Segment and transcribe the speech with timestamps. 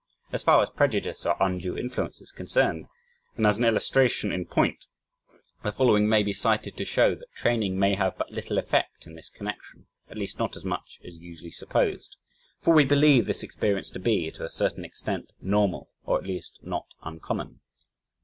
[0.31, 2.87] As far as prejudice or undue influence is concerned,
[3.37, 4.87] and as an illustration in point,
[5.61, 9.13] the following may be cited to show that training may have but little effect in
[9.13, 12.17] this connection, at least not as much as usually supposed
[12.59, 16.57] for we believe this experience to be, to a certain extent, normal, or at least,
[16.63, 17.59] not uncommon.